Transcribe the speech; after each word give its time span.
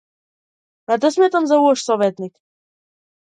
Не 0.91 0.95
те 1.03 1.07
сметам 1.17 1.43
за 1.51 1.57
лош 1.65 1.79
советник. 1.89 2.33